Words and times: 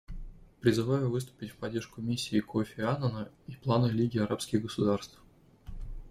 Призываю 0.61 1.11
выступить 1.11 1.51
в 1.51 1.57
поддержку 1.57 2.01
миссии 2.01 2.39
Кофи 2.39 2.81
Аннана 2.81 3.29
и 3.45 3.51
плана 3.51 3.85
Лиги 3.85 4.17
арабских 4.17 4.63
государств. 4.63 5.19